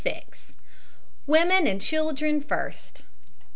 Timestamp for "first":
2.41-3.03